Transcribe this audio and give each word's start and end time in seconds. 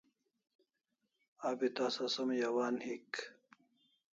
Abi 1.49 1.67
tasa 1.77 2.05
som 2.13 2.29
yawan 2.41 2.75
hik 2.85 3.11